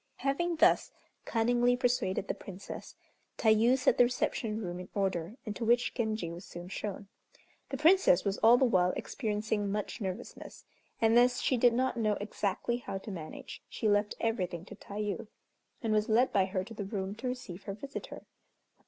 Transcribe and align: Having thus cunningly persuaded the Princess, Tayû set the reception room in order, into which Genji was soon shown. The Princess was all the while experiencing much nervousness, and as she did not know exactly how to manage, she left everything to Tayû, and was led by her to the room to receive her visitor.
Having 0.15 0.55
thus 0.55 0.91
cunningly 1.25 1.77
persuaded 1.77 2.27
the 2.27 2.33
Princess, 2.33 2.95
Tayû 3.37 3.77
set 3.77 3.99
the 3.99 4.03
reception 4.03 4.59
room 4.59 4.79
in 4.79 4.89
order, 4.95 5.37
into 5.45 5.63
which 5.63 5.93
Genji 5.93 6.31
was 6.31 6.43
soon 6.43 6.69
shown. 6.69 7.07
The 7.69 7.77
Princess 7.77 8.23
was 8.25 8.39
all 8.39 8.57
the 8.57 8.65
while 8.65 8.93
experiencing 8.95 9.71
much 9.71 10.01
nervousness, 10.01 10.65
and 10.99 11.19
as 11.19 11.39
she 11.39 11.55
did 11.55 11.73
not 11.73 11.97
know 11.97 12.13
exactly 12.19 12.77
how 12.77 12.97
to 12.97 13.11
manage, 13.11 13.61
she 13.69 13.87
left 13.87 14.15
everything 14.19 14.65
to 14.65 14.75
Tayû, 14.75 15.27
and 15.83 15.93
was 15.93 16.09
led 16.09 16.33
by 16.33 16.45
her 16.45 16.63
to 16.63 16.73
the 16.73 16.83
room 16.85 17.13
to 17.13 17.27
receive 17.27 17.65
her 17.65 17.75
visitor. 17.75 18.25